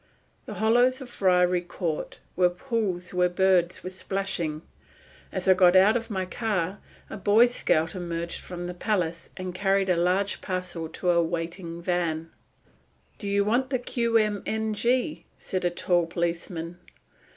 The 0.47 0.55
hollows 0.55 0.99
of 0.99 1.11
Friary 1.11 1.61
Court 1.61 2.17
were 2.35 2.49
pools 2.49 3.13
where 3.13 3.29
birds 3.29 3.83
were 3.83 3.91
splashing. 3.91 4.63
As 5.31 5.47
I 5.47 5.53
got 5.53 5.75
out 5.75 5.95
of 5.95 6.09
my 6.09 6.25
car 6.25 6.79
a 7.07 7.17
Boy 7.17 7.45
Scout 7.45 7.93
emerged 7.93 8.41
from 8.41 8.65
the 8.65 8.73
palace 8.73 9.29
and 9.37 9.53
carried 9.53 9.89
a 9.89 9.95
large 9.95 10.41
parcel 10.41 10.89
to 10.89 11.11
a 11.11 11.21
waiting 11.21 11.83
van. 11.83 12.31
"Do 13.19 13.29
you 13.29 13.45
want 13.45 13.69
the 13.69 13.77
Q.M.N.G.?" 13.77 15.27
said 15.37 15.63
a 15.65 15.69
tall 15.69 16.07
policeman. 16.07 16.79